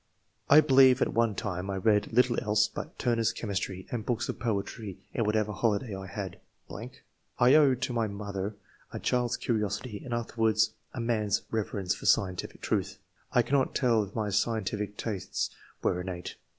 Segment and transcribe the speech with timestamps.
[0.49, 4.29] I believe at one time I read little else but * Turner's Chemistry' and books
[4.29, 6.39] of poetry in whatever holiday 1 had....
[7.37, 8.55] I owe to my mother
[8.91, 12.97] a child's curiosity and afterwards a man's reverence for scientific truth.
[13.31, 15.51] I cannot tell if my seientifi(.' tastes
[15.83, 16.33] were innate.